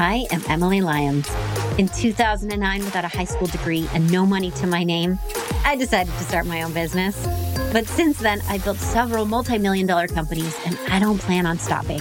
I 0.00 0.26
am 0.30 0.42
Emily 0.48 0.80
Lyons. 0.80 1.28
In 1.76 1.86
2009, 1.88 2.84
without 2.86 3.04
a 3.04 3.08
high 3.08 3.26
school 3.26 3.48
degree 3.48 3.86
and 3.92 4.10
no 4.10 4.24
money 4.24 4.50
to 4.52 4.66
my 4.66 4.82
name, 4.82 5.18
I 5.62 5.76
decided 5.76 6.10
to 6.14 6.24
start 6.24 6.46
my 6.46 6.62
own 6.62 6.72
business. 6.72 7.22
But 7.70 7.86
since 7.86 8.18
then, 8.18 8.40
I've 8.48 8.64
built 8.64 8.78
several 8.78 9.26
multi 9.26 9.58
million 9.58 9.86
dollar 9.86 10.08
companies 10.08 10.56
and 10.64 10.78
I 10.88 11.00
don't 11.00 11.18
plan 11.18 11.44
on 11.44 11.58
stopping. 11.58 12.00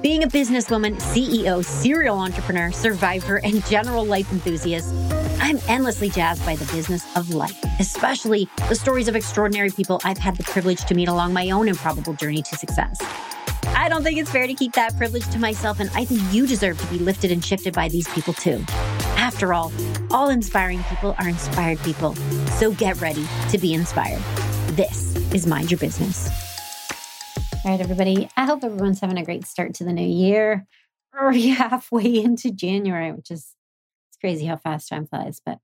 Being 0.00 0.24
a 0.24 0.26
businesswoman, 0.26 0.96
CEO, 1.02 1.62
serial 1.62 2.18
entrepreneur, 2.18 2.72
survivor, 2.72 3.36
and 3.44 3.62
general 3.66 4.06
life 4.06 4.32
enthusiast, 4.32 4.94
I'm 5.38 5.58
endlessly 5.68 6.08
jazzed 6.08 6.46
by 6.46 6.56
the 6.56 6.72
business 6.72 7.04
of 7.14 7.34
life, 7.34 7.62
especially 7.78 8.48
the 8.70 8.74
stories 8.74 9.06
of 9.06 9.16
extraordinary 9.16 9.68
people 9.68 10.00
I've 10.02 10.16
had 10.16 10.36
the 10.36 10.44
privilege 10.44 10.86
to 10.86 10.94
meet 10.94 11.08
along 11.08 11.34
my 11.34 11.50
own 11.50 11.68
improbable 11.68 12.14
journey 12.14 12.40
to 12.40 12.56
success. 12.56 13.02
I 13.84 13.88
don't 13.90 14.02
think 14.02 14.16
it's 14.16 14.30
fair 14.30 14.46
to 14.46 14.54
keep 14.54 14.72
that 14.72 14.96
privilege 14.96 15.28
to 15.28 15.38
myself, 15.38 15.78
and 15.78 15.90
I 15.92 16.06
think 16.06 16.22
you 16.32 16.46
deserve 16.46 16.78
to 16.78 16.86
be 16.86 16.98
lifted 16.98 17.30
and 17.30 17.44
shifted 17.44 17.74
by 17.74 17.90
these 17.90 18.08
people 18.14 18.32
too. 18.32 18.64
After 19.18 19.52
all, 19.52 19.70
all 20.10 20.30
inspiring 20.30 20.82
people 20.84 21.14
are 21.18 21.28
inspired 21.28 21.78
people. 21.80 22.14
So 22.56 22.72
get 22.72 22.98
ready 23.02 23.26
to 23.50 23.58
be 23.58 23.74
inspired. 23.74 24.22
This 24.68 25.14
is 25.34 25.46
Mind 25.46 25.70
Your 25.70 25.76
Business. 25.76 26.30
All 27.62 27.72
right, 27.72 27.78
everybody. 27.78 28.26
I 28.38 28.46
hope 28.46 28.64
everyone's 28.64 29.00
having 29.00 29.18
a 29.18 29.22
great 29.22 29.46
start 29.46 29.74
to 29.74 29.84
the 29.84 29.92
new 29.92 30.08
year. 30.08 30.66
We're 31.12 31.32
halfway 31.54 32.24
into 32.24 32.52
January, 32.52 33.12
which 33.12 33.30
is 33.30 33.52
it's 34.08 34.16
crazy 34.18 34.46
how 34.46 34.56
fast 34.56 34.88
time 34.88 35.06
flies. 35.06 35.42
But 35.44 35.58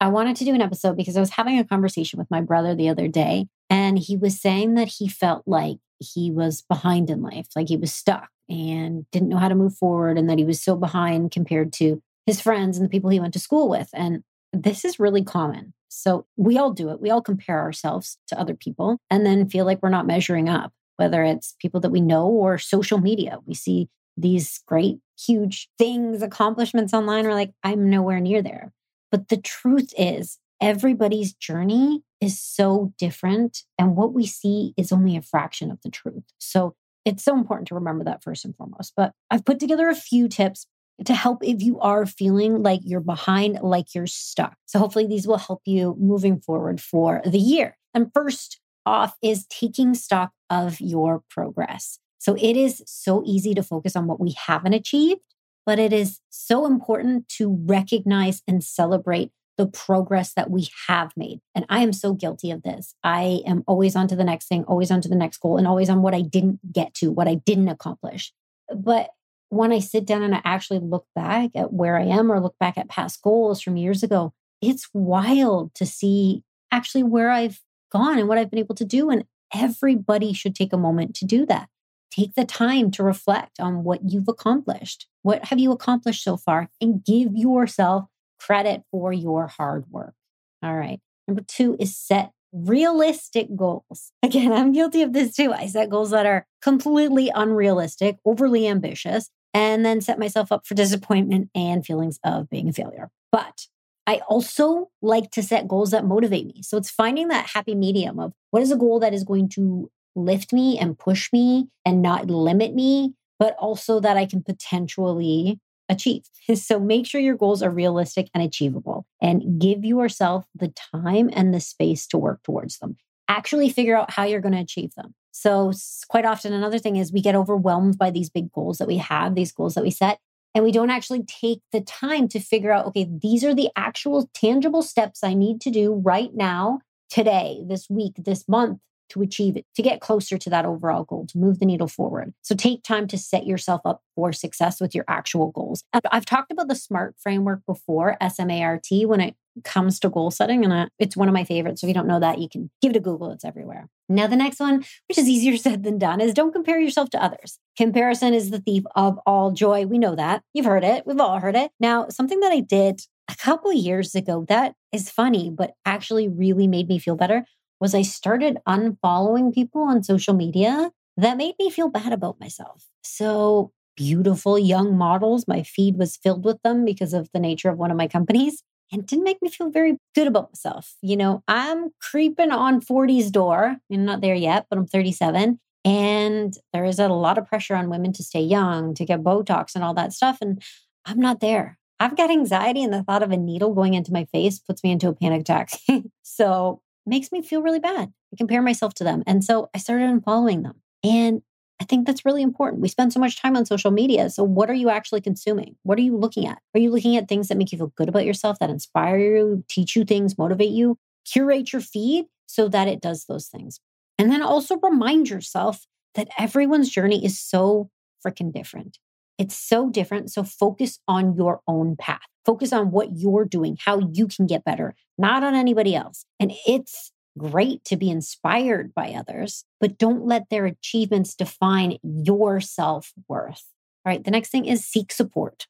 I 0.00 0.06
wanted 0.06 0.36
to 0.36 0.44
do 0.44 0.54
an 0.54 0.62
episode 0.62 0.96
because 0.96 1.16
I 1.16 1.20
was 1.20 1.30
having 1.30 1.58
a 1.58 1.64
conversation 1.64 2.20
with 2.20 2.30
my 2.30 2.42
brother 2.42 2.76
the 2.76 2.90
other 2.90 3.08
day, 3.08 3.48
and 3.68 3.98
he 3.98 4.16
was 4.16 4.40
saying 4.40 4.74
that 4.74 4.86
he 4.86 5.08
felt 5.08 5.42
like 5.48 5.78
he 5.98 6.30
was 6.30 6.62
behind 6.62 7.10
in 7.10 7.22
life, 7.22 7.48
like 7.56 7.68
he 7.68 7.76
was 7.76 7.92
stuck 7.92 8.28
and 8.48 9.04
didn't 9.10 9.28
know 9.28 9.38
how 9.38 9.48
to 9.48 9.54
move 9.54 9.74
forward, 9.74 10.18
and 10.18 10.28
that 10.30 10.38
he 10.38 10.44
was 10.44 10.62
so 10.62 10.76
behind 10.76 11.30
compared 11.30 11.72
to 11.74 12.00
his 12.26 12.40
friends 12.40 12.76
and 12.76 12.84
the 12.84 12.90
people 12.90 13.10
he 13.10 13.20
went 13.20 13.32
to 13.34 13.40
school 13.40 13.68
with. 13.68 13.88
And 13.92 14.22
this 14.52 14.84
is 14.84 15.00
really 15.00 15.24
common. 15.24 15.72
So 15.88 16.26
we 16.36 16.58
all 16.58 16.72
do 16.72 16.90
it. 16.90 17.00
We 17.00 17.10
all 17.10 17.22
compare 17.22 17.60
ourselves 17.60 18.18
to 18.28 18.38
other 18.38 18.54
people 18.54 18.98
and 19.10 19.24
then 19.24 19.48
feel 19.48 19.64
like 19.64 19.82
we're 19.82 19.88
not 19.88 20.06
measuring 20.06 20.48
up, 20.48 20.72
whether 20.96 21.22
it's 21.22 21.54
people 21.60 21.80
that 21.80 21.90
we 21.90 22.00
know 22.00 22.26
or 22.26 22.58
social 22.58 22.98
media. 22.98 23.38
We 23.46 23.54
see 23.54 23.88
these 24.16 24.60
great, 24.66 24.98
huge 25.18 25.68
things, 25.78 26.22
accomplishments 26.22 26.92
online. 26.92 27.24
We're 27.24 27.34
like, 27.34 27.52
I'm 27.62 27.90
nowhere 27.90 28.20
near 28.20 28.42
there. 28.42 28.72
But 29.10 29.28
the 29.28 29.36
truth 29.36 29.92
is, 29.96 30.38
everybody's 30.60 31.34
journey 31.34 32.02
is 32.20 32.40
so 32.40 32.92
different. 32.98 33.62
And 33.78 33.96
what 33.96 34.12
we 34.12 34.26
see 34.26 34.72
is 34.76 34.92
only 34.92 35.16
a 35.16 35.22
fraction 35.22 35.70
of 35.70 35.80
the 35.82 35.90
truth. 35.90 36.24
So 36.38 36.74
it's 37.04 37.24
so 37.24 37.36
important 37.36 37.68
to 37.68 37.74
remember 37.74 38.04
that 38.04 38.22
first 38.22 38.44
and 38.44 38.56
foremost. 38.56 38.92
But 38.96 39.12
I've 39.30 39.44
put 39.44 39.60
together 39.60 39.88
a 39.88 39.94
few 39.94 40.28
tips 40.28 40.66
to 41.04 41.14
help 41.14 41.44
if 41.44 41.62
you 41.62 41.78
are 41.80 42.06
feeling 42.06 42.62
like 42.62 42.80
you're 42.82 43.00
behind, 43.00 43.60
like 43.62 43.94
you're 43.94 44.06
stuck. 44.06 44.56
So 44.66 44.78
hopefully 44.78 45.06
these 45.06 45.26
will 45.26 45.38
help 45.38 45.60
you 45.66 45.94
moving 45.98 46.40
forward 46.40 46.80
for 46.80 47.20
the 47.24 47.38
year. 47.38 47.76
And 47.94 48.10
first 48.14 48.60
off 48.84 49.14
is 49.22 49.46
taking 49.46 49.94
stock 49.94 50.32
of 50.48 50.80
your 50.80 51.22
progress. 51.28 51.98
So 52.18 52.34
it 52.34 52.56
is 52.56 52.82
so 52.86 53.22
easy 53.26 53.54
to 53.54 53.62
focus 53.62 53.94
on 53.94 54.06
what 54.06 54.20
we 54.20 54.34
haven't 54.46 54.72
achieved, 54.72 55.20
but 55.66 55.78
it 55.78 55.92
is 55.92 56.20
so 56.30 56.66
important 56.66 57.28
to 57.30 57.58
recognize 57.66 58.42
and 58.48 58.64
celebrate 58.64 59.30
the 59.56 59.66
progress 59.66 60.34
that 60.34 60.50
we 60.50 60.68
have 60.88 61.12
made. 61.16 61.40
And 61.54 61.64
I 61.68 61.80
am 61.80 61.92
so 61.92 62.12
guilty 62.12 62.50
of 62.50 62.62
this. 62.62 62.94
I 63.02 63.42
am 63.46 63.64
always 63.66 63.96
on 63.96 64.08
to 64.08 64.16
the 64.16 64.24
next 64.24 64.48
thing, 64.48 64.64
always 64.64 64.90
on 64.90 65.00
to 65.00 65.08
the 65.08 65.16
next 65.16 65.38
goal, 65.38 65.56
and 65.56 65.66
always 65.66 65.88
on 65.88 66.02
what 66.02 66.14
I 66.14 66.20
didn't 66.20 66.72
get 66.72 66.94
to, 66.94 67.10
what 67.10 67.28
I 67.28 67.34
didn't 67.34 67.68
accomplish. 67.68 68.32
But 68.74 69.10
when 69.48 69.72
I 69.72 69.78
sit 69.78 70.04
down 70.06 70.22
and 70.22 70.34
I 70.34 70.40
actually 70.44 70.80
look 70.80 71.06
back 71.14 71.50
at 71.54 71.72
where 71.72 71.96
I 71.96 72.04
am 72.04 72.30
or 72.30 72.40
look 72.40 72.58
back 72.58 72.76
at 72.76 72.88
past 72.88 73.22
goals 73.22 73.62
from 73.62 73.76
years 73.76 74.02
ago, 74.02 74.32
it's 74.60 74.88
wild 74.92 75.74
to 75.74 75.86
see 75.86 76.42
actually 76.72 77.04
where 77.04 77.30
I've 77.30 77.60
gone 77.92 78.18
and 78.18 78.28
what 78.28 78.38
I've 78.38 78.50
been 78.50 78.58
able 78.58 78.74
to 78.74 78.84
do. 78.84 79.10
And 79.10 79.24
everybody 79.54 80.32
should 80.32 80.54
take 80.54 80.72
a 80.72 80.78
moment 80.78 81.14
to 81.16 81.24
do 81.24 81.46
that. 81.46 81.68
Take 82.10 82.34
the 82.34 82.44
time 82.44 82.90
to 82.92 83.02
reflect 83.02 83.60
on 83.60 83.84
what 83.84 84.00
you've 84.02 84.28
accomplished. 84.28 85.06
What 85.22 85.46
have 85.46 85.58
you 85.58 85.70
accomplished 85.70 86.24
so 86.24 86.36
far? 86.36 86.70
And 86.80 87.04
give 87.04 87.36
yourself 87.36 88.06
credit 88.38 88.82
for 88.90 89.12
your 89.12 89.46
hard 89.46 89.84
work. 89.90 90.14
All 90.62 90.76
right. 90.76 91.00
Number 91.28 91.42
two 91.46 91.76
is 91.78 91.96
set 91.96 92.32
realistic 92.52 93.54
goals. 93.54 94.12
Again, 94.22 94.52
I'm 94.52 94.72
guilty 94.72 95.02
of 95.02 95.12
this 95.12 95.34
too. 95.34 95.52
I 95.52 95.66
set 95.66 95.90
goals 95.90 96.10
that 96.10 96.26
are 96.26 96.46
completely 96.62 97.30
unrealistic, 97.34 98.16
overly 98.24 98.66
ambitious, 98.66 99.30
and 99.52 99.84
then 99.84 100.00
set 100.00 100.18
myself 100.18 100.52
up 100.52 100.66
for 100.66 100.74
disappointment 100.74 101.50
and 101.54 101.84
feelings 101.84 102.18
of 102.24 102.48
being 102.50 102.68
a 102.68 102.72
failure. 102.72 103.10
But 103.32 103.66
I 104.06 104.20
also 104.28 104.90
like 105.02 105.30
to 105.32 105.42
set 105.42 105.66
goals 105.66 105.90
that 105.90 106.04
motivate 106.04 106.46
me. 106.46 106.62
So 106.62 106.76
it's 106.76 106.90
finding 106.90 107.28
that 107.28 107.50
happy 107.54 107.74
medium 107.74 108.18
of 108.20 108.32
what 108.50 108.62
is 108.62 108.70
a 108.70 108.76
goal 108.76 109.00
that 109.00 109.14
is 109.14 109.24
going 109.24 109.48
to 109.50 109.90
lift 110.14 110.52
me 110.52 110.78
and 110.78 110.98
push 110.98 111.32
me 111.32 111.68
and 111.84 112.02
not 112.02 112.30
limit 112.30 112.74
me, 112.74 113.14
but 113.38 113.56
also 113.58 114.00
that 114.00 114.16
I 114.16 114.24
can 114.26 114.42
potentially 114.42 115.58
achieve. 115.88 116.24
So 116.54 116.78
make 116.78 117.06
sure 117.06 117.20
your 117.20 117.34
goals 117.36 117.60
are 117.60 117.70
realistic 117.70 118.28
and 118.32 118.40
achievable 118.40 119.04
and 119.20 119.60
give 119.60 119.84
yourself 119.84 120.46
the 120.54 120.72
time 120.94 121.28
and 121.32 121.52
the 121.52 121.58
space 121.58 122.06
to 122.08 122.18
work 122.18 122.44
towards 122.44 122.78
them. 122.78 122.96
Actually 123.28 123.68
figure 123.68 123.96
out 123.96 124.12
how 124.12 124.22
you're 124.22 124.40
going 124.40 124.54
to 124.54 124.60
achieve 124.60 124.94
them. 124.94 125.12
So, 125.32 125.72
quite 126.08 126.24
often, 126.24 126.52
another 126.52 126.78
thing 126.78 126.96
is 126.96 127.12
we 127.12 127.20
get 127.20 127.34
overwhelmed 127.34 127.98
by 127.98 128.10
these 128.10 128.30
big 128.30 128.52
goals 128.52 128.78
that 128.78 128.86
we 128.86 128.96
have, 128.98 129.34
these 129.34 129.52
goals 129.52 129.74
that 129.74 129.82
we 129.82 129.90
set, 129.90 130.18
and 130.54 130.64
we 130.64 130.72
don't 130.72 130.88
actually 130.88 131.24
take 131.24 131.60
the 131.72 131.80
time 131.80 132.28
to 132.28 132.40
figure 132.40 132.72
out 132.72 132.86
okay, 132.86 133.06
these 133.20 133.44
are 133.44 133.54
the 133.54 133.68
actual 133.76 134.30
tangible 134.32 134.82
steps 134.82 135.22
I 135.22 135.34
need 135.34 135.60
to 135.62 135.70
do 135.70 135.92
right 135.92 136.32
now, 136.32 136.78
today, 137.10 137.60
this 137.66 137.90
week, 137.90 138.14
this 138.16 138.48
month 138.48 138.78
to 139.10 139.22
achieve 139.22 139.56
it, 139.56 139.64
to 139.74 139.82
get 139.82 140.00
closer 140.00 140.38
to 140.38 140.50
that 140.50 140.64
overall 140.64 141.04
goal, 141.04 141.26
to 141.28 141.38
move 141.38 141.58
the 141.58 141.66
needle 141.66 141.88
forward. 141.88 142.34
So 142.42 142.54
take 142.54 142.82
time 142.82 143.06
to 143.08 143.18
set 143.18 143.46
yourself 143.46 143.80
up 143.84 144.02
for 144.14 144.32
success 144.32 144.80
with 144.80 144.94
your 144.94 145.04
actual 145.08 145.50
goals. 145.50 145.82
I've 145.92 146.26
talked 146.26 146.52
about 146.52 146.68
the 146.68 146.74
SMART 146.74 147.16
framework 147.18 147.60
before, 147.66 148.16
S 148.20 148.38
M 148.38 148.50
A 148.50 148.62
R 148.62 148.80
T, 148.82 149.06
when 149.06 149.20
it 149.20 149.34
comes 149.64 149.98
to 150.00 150.10
goal 150.10 150.30
setting, 150.30 150.64
and 150.64 150.90
it's 150.98 151.16
one 151.16 151.28
of 151.28 151.34
my 151.34 151.44
favorites. 151.44 151.80
So 151.80 151.86
if 151.86 151.88
you 151.88 151.94
don't 151.94 152.06
know 152.06 152.20
that, 152.20 152.38
you 152.38 152.48
can 152.48 152.70
give 152.82 152.90
it 152.90 152.96
a 152.96 153.00
Google, 153.00 153.30
it's 153.32 153.44
everywhere. 153.44 153.88
Now, 154.08 154.26
the 154.26 154.36
next 154.36 154.60
one, 154.60 154.84
which 155.08 155.18
is 155.18 155.28
easier 155.28 155.56
said 155.56 155.82
than 155.82 155.98
done, 155.98 156.20
is 156.20 156.34
don't 156.34 156.52
compare 156.52 156.78
yourself 156.78 157.10
to 157.10 157.22
others. 157.22 157.58
Comparison 157.76 158.34
is 158.34 158.50
the 158.50 158.60
thief 158.60 158.84
of 158.94 159.18
all 159.26 159.52
joy. 159.52 159.86
We 159.86 159.98
know 159.98 160.14
that. 160.14 160.42
You've 160.54 160.66
heard 160.66 160.84
it. 160.84 161.06
We've 161.06 161.20
all 161.20 161.40
heard 161.40 161.56
it. 161.56 161.70
Now, 161.80 162.08
something 162.08 162.40
that 162.40 162.52
I 162.52 162.60
did 162.60 163.00
a 163.28 163.36
couple 163.36 163.72
years 163.72 164.14
ago 164.14 164.44
that 164.48 164.74
is 164.92 165.10
funny, 165.10 165.50
but 165.50 165.72
actually 165.84 166.28
really 166.28 166.66
made 166.66 166.88
me 166.88 166.98
feel 166.98 167.16
better 167.16 167.44
was 167.80 167.94
I 167.94 168.02
started 168.02 168.58
unfollowing 168.66 169.54
people 169.54 169.82
on 169.82 170.02
social 170.02 170.34
media 170.34 170.90
that 171.16 171.36
made 171.36 171.54
me 171.58 171.70
feel 171.70 171.88
bad 171.88 172.12
about 172.12 172.40
myself. 172.40 172.86
So, 173.02 173.72
beautiful 173.96 174.58
young 174.58 174.96
models, 174.96 175.48
my 175.48 175.62
feed 175.62 175.96
was 175.96 176.16
filled 176.16 176.44
with 176.44 176.60
them 176.62 176.84
because 176.84 177.14
of 177.14 177.30
the 177.32 177.40
nature 177.40 177.70
of 177.70 177.78
one 177.78 177.90
of 177.90 177.96
my 177.96 178.06
companies 178.06 178.62
and 178.92 179.06
didn't 179.06 179.24
make 179.24 179.40
me 179.42 179.48
feel 179.48 179.70
very 179.70 179.96
good 180.14 180.26
about 180.26 180.50
myself. 180.50 180.94
You 181.02 181.16
know, 181.16 181.42
I'm 181.48 181.90
creeping 182.00 182.50
on 182.50 182.80
40's 182.80 183.30
door. 183.30 183.76
I'm 183.90 184.04
not 184.04 184.20
there 184.20 184.34
yet, 184.34 184.66
but 184.68 184.78
I'm 184.78 184.86
37. 184.86 185.58
And 185.84 186.54
there 186.72 186.84
is 186.84 186.98
a 186.98 187.08
lot 187.08 187.38
of 187.38 187.46
pressure 187.46 187.74
on 187.74 187.88
women 187.88 188.12
to 188.14 188.22
stay 188.22 188.40
young, 188.40 188.94
to 188.94 189.04
get 189.04 189.22
Botox 189.22 189.74
and 189.74 189.82
all 189.82 189.94
that 189.94 190.12
stuff. 190.12 190.38
And 190.40 190.62
I'm 191.04 191.20
not 191.20 191.40
there. 191.40 191.78
I've 191.98 192.16
got 192.16 192.30
anxiety, 192.30 192.82
and 192.82 192.92
the 192.92 193.02
thought 193.02 193.22
of 193.22 193.30
a 193.30 193.36
needle 193.38 193.72
going 193.72 193.94
into 193.94 194.12
my 194.12 194.26
face 194.26 194.58
puts 194.58 194.84
me 194.84 194.90
into 194.90 195.08
a 195.08 195.14
panic 195.14 195.42
attack. 195.42 195.70
so 196.22 196.82
makes 197.06 197.32
me 197.32 197.42
feel 197.42 197.62
really 197.62 197.80
bad. 197.80 198.12
I 198.32 198.36
compare 198.36 198.62
myself 198.62 198.94
to 198.94 199.04
them. 199.04 199.22
And 199.26 199.44
so 199.44 199.70
I 199.74 199.78
started 199.78 200.10
unfollowing 200.10 200.62
them. 200.62 200.80
And 201.04 201.42
I 201.80 201.84
think 201.84 202.06
that's 202.06 202.24
really 202.24 202.42
important. 202.42 202.82
We 202.82 202.88
spend 202.88 203.12
so 203.12 203.20
much 203.20 203.40
time 203.40 203.56
on 203.56 203.66
social 203.66 203.90
media. 203.90 204.30
So, 204.30 204.42
what 204.42 204.70
are 204.70 204.74
you 204.74 204.88
actually 204.88 205.20
consuming? 205.20 205.76
What 205.82 205.98
are 205.98 206.02
you 206.02 206.16
looking 206.16 206.46
at? 206.46 206.58
Are 206.74 206.80
you 206.80 206.90
looking 206.90 207.16
at 207.16 207.28
things 207.28 207.48
that 207.48 207.58
make 207.58 207.70
you 207.70 207.78
feel 207.78 207.92
good 207.96 208.08
about 208.08 208.24
yourself, 208.24 208.58
that 208.58 208.70
inspire 208.70 209.18
you, 209.18 209.64
teach 209.68 209.94
you 209.94 210.04
things, 210.04 210.38
motivate 210.38 210.70
you? 210.70 210.98
Curate 211.30 211.72
your 211.72 211.82
feed 211.82 212.26
so 212.46 212.68
that 212.68 212.88
it 212.88 213.00
does 213.00 213.26
those 213.26 213.48
things. 213.48 213.80
And 214.18 214.30
then 214.30 214.42
also 214.42 214.78
remind 214.78 215.28
yourself 215.28 215.86
that 216.14 216.28
everyone's 216.38 216.88
journey 216.88 217.24
is 217.24 217.38
so 217.38 217.90
freaking 218.24 218.52
different. 218.52 218.98
It's 219.38 219.56
so 219.56 219.90
different. 219.90 220.32
So, 220.32 220.42
focus 220.42 220.98
on 221.06 221.34
your 221.34 221.60
own 221.66 221.96
path. 221.96 222.20
Focus 222.44 222.72
on 222.72 222.90
what 222.90 223.16
you're 223.16 223.44
doing, 223.44 223.76
how 223.84 223.98
you 224.12 224.28
can 224.28 224.46
get 224.46 224.64
better, 224.64 224.94
not 225.18 225.42
on 225.42 225.54
anybody 225.54 225.94
else. 225.94 226.24
And 226.38 226.52
it's 226.66 227.12
great 227.36 227.84
to 227.84 227.96
be 227.96 228.10
inspired 228.10 228.94
by 228.94 229.12
others, 229.12 229.64
but 229.80 229.98
don't 229.98 230.24
let 230.24 230.48
their 230.48 230.66
achievements 230.66 231.34
define 231.34 231.98
your 232.02 232.60
self 232.60 233.12
worth. 233.28 233.64
All 234.04 234.12
right. 234.12 234.22
The 234.22 234.30
next 234.30 234.50
thing 234.50 234.66
is 234.66 234.84
seek 234.84 235.12
support. 235.12 235.66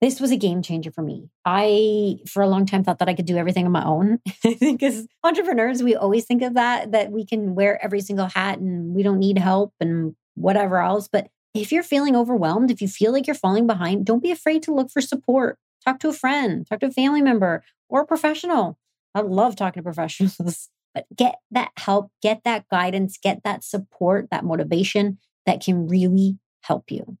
This 0.00 0.20
was 0.20 0.30
a 0.30 0.36
game 0.36 0.60
changer 0.60 0.90
for 0.90 1.02
me. 1.02 1.30
I, 1.44 2.18
for 2.26 2.42
a 2.42 2.48
long 2.48 2.66
time, 2.66 2.84
thought 2.84 2.98
that 2.98 3.08
I 3.08 3.14
could 3.14 3.24
do 3.24 3.38
everything 3.38 3.64
on 3.64 3.72
my 3.72 3.84
own. 3.84 4.18
I 4.44 4.54
think 4.54 4.82
as 4.82 5.06
entrepreneurs, 5.24 5.82
we 5.82 5.94
always 5.94 6.26
think 6.26 6.42
of 6.42 6.54
that, 6.54 6.92
that 6.92 7.10
we 7.10 7.24
can 7.24 7.54
wear 7.54 7.82
every 7.82 8.00
single 8.00 8.26
hat 8.26 8.58
and 8.58 8.94
we 8.94 9.02
don't 9.02 9.18
need 9.18 9.38
help 9.38 9.72
and 9.80 10.14
whatever 10.34 10.78
else. 10.78 11.08
But 11.08 11.28
if 11.56 11.72
you're 11.72 11.82
feeling 11.82 12.16
overwhelmed, 12.16 12.70
if 12.70 12.80
you 12.80 12.88
feel 12.88 13.12
like 13.12 13.26
you're 13.26 13.34
falling 13.34 13.66
behind, 13.66 14.04
don't 14.04 14.22
be 14.22 14.30
afraid 14.30 14.62
to 14.64 14.74
look 14.74 14.90
for 14.90 15.00
support. 15.00 15.58
Talk 15.84 16.00
to 16.00 16.08
a 16.08 16.12
friend, 16.12 16.66
talk 16.66 16.80
to 16.80 16.86
a 16.86 16.92
family 16.92 17.22
member 17.22 17.62
or 17.88 18.02
a 18.02 18.06
professional. 18.06 18.78
I 19.14 19.20
love 19.20 19.56
talking 19.56 19.80
to 19.80 19.84
professionals, 19.84 20.68
but 20.94 21.06
get 21.14 21.36
that 21.50 21.70
help, 21.78 22.10
get 22.22 22.42
that 22.44 22.68
guidance, 22.68 23.18
get 23.18 23.42
that 23.44 23.64
support, 23.64 24.28
that 24.30 24.44
motivation 24.44 25.18
that 25.46 25.62
can 25.62 25.86
really 25.86 26.38
help 26.62 26.90
you. 26.90 27.16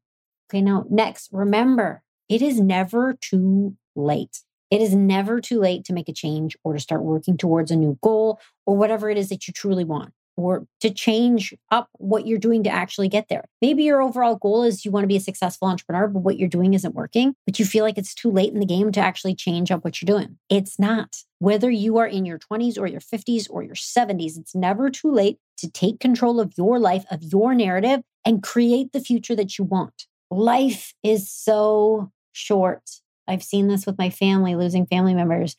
Okay, 0.50 0.60
now 0.60 0.84
next, 0.90 1.28
remember 1.32 2.02
it 2.28 2.42
is 2.42 2.60
never 2.60 3.16
too 3.20 3.76
late. 3.94 4.40
It 4.70 4.80
is 4.80 4.94
never 4.94 5.40
too 5.40 5.60
late 5.60 5.84
to 5.84 5.92
make 5.92 6.08
a 6.08 6.12
change 6.12 6.56
or 6.64 6.72
to 6.72 6.80
start 6.80 7.02
working 7.02 7.36
towards 7.36 7.70
a 7.70 7.76
new 7.76 7.98
goal 8.02 8.40
or 8.66 8.76
whatever 8.76 9.08
it 9.08 9.16
is 9.16 9.28
that 9.28 9.46
you 9.46 9.52
truly 9.52 9.84
want 9.84 10.12
or 10.36 10.66
to 10.80 10.90
change 10.90 11.54
up 11.70 11.88
what 11.94 12.26
you're 12.26 12.38
doing 12.38 12.62
to 12.64 12.70
actually 12.70 13.08
get 13.08 13.28
there. 13.28 13.44
Maybe 13.62 13.84
your 13.84 14.02
overall 14.02 14.36
goal 14.36 14.62
is 14.62 14.84
you 14.84 14.90
want 14.90 15.04
to 15.04 15.08
be 15.08 15.16
a 15.16 15.20
successful 15.20 15.68
entrepreneur, 15.68 16.08
but 16.08 16.20
what 16.20 16.38
you're 16.38 16.48
doing 16.48 16.74
isn't 16.74 16.94
working, 16.94 17.34
but 17.46 17.58
you 17.58 17.64
feel 17.64 17.84
like 17.84 17.98
it's 17.98 18.14
too 18.14 18.30
late 18.30 18.52
in 18.52 18.60
the 18.60 18.66
game 18.66 18.92
to 18.92 19.00
actually 19.00 19.34
change 19.34 19.70
up 19.70 19.84
what 19.84 20.00
you're 20.00 20.06
doing. 20.06 20.38
It's 20.48 20.78
not. 20.78 21.16
Whether 21.38 21.70
you 21.70 21.98
are 21.98 22.06
in 22.06 22.24
your 22.24 22.38
20s 22.38 22.78
or 22.78 22.86
your 22.86 23.00
50s 23.00 23.46
or 23.50 23.62
your 23.62 23.74
70s, 23.74 24.38
it's 24.38 24.54
never 24.54 24.90
too 24.90 25.10
late 25.10 25.38
to 25.58 25.70
take 25.70 26.00
control 26.00 26.40
of 26.40 26.52
your 26.56 26.78
life, 26.78 27.04
of 27.10 27.22
your 27.22 27.54
narrative, 27.54 28.00
and 28.24 28.42
create 28.42 28.92
the 28.92 29.00
future 29.00 29.36
that 29.36 29.58
you 29.58 29.64
want. 29.64 30.06
Life 30.30 30.92
is 31.02 31.30
so 31.30 32.10
short. 32.32 32.82
I've 33.28 33.42
seen 33.42 33.68
this 33.68 33.86
with 33.86 33.98
my 33.98 34.10
family, 34.10 34.54
losing 34.54 34.86
family 34.86 35.14
members. 35.14 35.56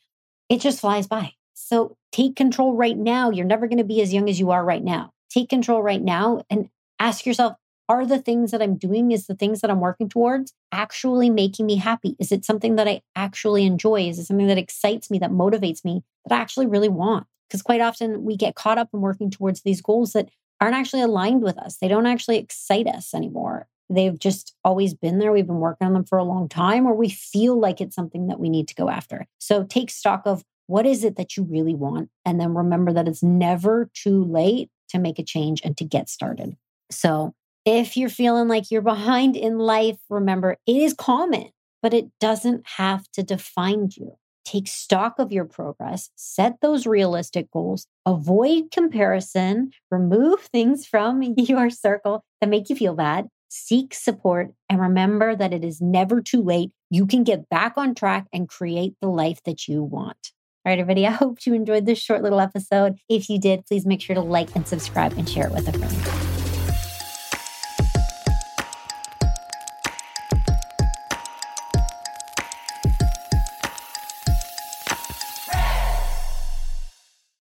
It 0.49 0.61
just 0.61 0.81
flies 0.81 1.07
by. 1.07 1.33
So 1.59 1.97
take 2.11 2.35
control 2.35 2.75
right 2.75 2.95
now. 2.95 3.31
You're 3.31 3.45
never 3.45 3.67
going 3.67 3.79
to 3.79 3.83
be 3.83 3.99
as 4.01 4.13
young 4.13 4.29
as 4.29 4.39
you 4.39 4.51
are 4.51 4.63
right 4.63 4.83
now. 4.83 5.11
Take 5.29 5.49
control 5.49 5.81
right 5.81 6.01
now 6.01 6.43
and 6.51 6.69
ask 6.99 7.25
yourself 7.25 7.55
are 7.89 8.05
the 8.05 8.19
things 8.19 8.51
that 8.51 8.61
I'm 8.61 8.77
doing, 8.77 9.11
is 9.11 9.27
the 9.27 9.35
things 9.35 9.61
that 9.61 9.71
I'm 9.71 9.79
working 9.79 10.07
towards 10.07 10.53
actually 10.71 11.29
making 11.29 11.65
me 11.65 11.77
happy? 11.77 12.15
Is 12.19 12.31
it 12.31 12.45
something 12.45 12.75
that 12.75 12.87
I 12.87 13.01
actually 13.15 13.65
enjoy? 13.65 14.07
Is 14.07 14.19
it 14.19 14.25
something 14.25 14.47
that 14.47 14.57
excites 14.57 15.09
me, 15.09 15.19
that 15.19 15.31
motivates 15.31 15.83
me, 15.83 16.03
that 16.25 16.37
I 16.37 16.41
actually 16.41 16.67
really 16.67 16.89
want? 16.89 17.25
Because 17.47 17.61
quite 17.61 17.81
often 17.81 18.23
we 18.23 18.35
get 18.35 18.55
caught 18.55 18.77
up 18.77 18.89
in 18.93 19.01
working 19.01 19.31
towards 19.31 19.61
these 19.61 19.81
goals 19.81 20.13
that 20.13 20.29
aren't 20.59 20.75
actually 20.75 21.01
aligned 21.01 21.41
with 21.41 21.57
us. 21.57 21.77
They 21.77 21.87
don't 21.87 22.05
actually 22.05 22.37
excite 22.37 22.87
us 22.87 23.13
anymore. 23.13 23.67
They've 23.89 24.19
just 24.19 24.53
always 24.65 24.93
been 24.93 25.17
there. 25.17 25.31
We've 25.31 25.47
been 25.47 25.59
working 25.59 25.87
on 25.87 25.93
them 25.93 26.03
for 26.03 26.17
a 26.17 26.23
long 26.23 26.49
time, 26.49 26.85
or 26.85 26.93
we 26.93 27.09
feel 27.09 27.57
like 27.57 27.79
it's 27.79 27.95
something 27.95 28.27
that 28.27 28.39
we 28.39 28.49
need 28.49 28.67
to 28.67 28.75
go 28.75 28.89
after. 28.89 29.25
So 29.39 29.63
take 29.63 29.89
stock 29.89 30.23
of 30.25 30.43
what 30.67 30.85
is 30.85 31.03
it 31.03 31.15
that 31.15 31.35
you 31.35 31.43
really 31.43 31.75
want? 31.75 32.09
And 32.25 32.39
then 32.39 32.53
remember 32.53 32.93
that 32.93 33.07
it's 33.07 33.23
never 33.23 33.89
too 33.93 34.23
late 34.23 34.69
to 34.89 34.99
make 34.99 35.19
a 35.19 35.23
change 35.23 35.61
and 35.63 35.75
to 35.77 35.85
get 35.85 36.09
started. 36.09 36.55
So 36.91 37.33
if 37.65 37.97
you're 37.97 38.09
feeling 38.09 38.47
like 38.47 38.71
you're 38.71 38.81
behind 38.81 39.35
in 39.35 39.57
life, 39.57 39.97
remember 40.09 40.57
it 40.65 40.75
is 40.75 40.93
common, 40.93 41.49
but 41.81 41.93
it 41.93 42.07
doesn't 42.19 42.65
have 42.77 43.09
to 43.13 43.23
define 43.23 43.89
you. 43.95 44.17
Take 44.45 44.67
stock 44.69 45.19
of 45.19 45.33
your 45.33 45.43
progress, 45.43 46.09
set 46.15 46.61
those 46.61 46.87
realistic 46.87 47.51
goals, 47.51 47.85
avoid 48.05 48.71
comparison, 48.71 49.71
remove 49.91 50.39
things 50.41 50.85
from 50.85 51.21
your 51.37 51.69
circle 51.69 52.23
that 52.39 52.49
make 52.49 52.69
you 52.69 52.75
feel 52.77 52.93
bad, 52.93 53.27
seek 53.49 53.93
support, 53.93 54.51
and 54.69 54.79
remember 54.79 55.35
that 55.35 55.53
it 55.53 55.65
is 55.65 55.81
never 55.81 56.21
too 56.21 56.41
late. 56.41 56.71
You 56.89 57.05
can 57.05 57.25
get 57.25 57.49
back 57.49 57.73
on 57.75 57.95
track 57.95 58.27
and 58.31 58.47
create 58.47 58.93
the 59.01 59.09
life 59.09 59.43
that 59.43 59.67
you 59.67 59.83
want. 59.83 60.31
All 60.67 60.71
right, 60.71 60.79
everybody, 60.79 61.07
I 61.07 61.11
hope 61.11 61.45
you 61.45 61.53
enjoyed 61.53 61.85
this 61.85 61.97
short 61.97 62.21
little 62.23 62.41
episode. 62.41 62.99
If 63.07 63.29
you 63.29 63.39
did, 63.39 63.65
please 63.65 63.85
make 63.85 64.01
sure 64.01 64.15
to 64.15 64.21
like 64.21 64.53
and 64.53 64.67
subscribe 64.67 65.13
and 65.13 65.29
share 65.29 65.47
it 65.47 65.53
with 65.53 65.69
a 65.69 65.71
friend. 65.71 66.36